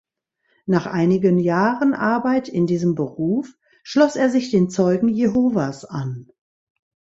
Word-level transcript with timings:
Nach 0.65 0.87
einigen 0.87 1.37
Jahren 1.37 1.93
Arbeit 1.93 2.49
in 2.49 2.65
diesem 2.65 2.95
Beruf 2.95 3.55
schloss 3.83 4.15
er 4.15 4.31
sich 4.31 4.49
den 4.49 4.71
Zeugen 4.71 5.09
Jehovas 5.09 5.85
an. 5.85 6.31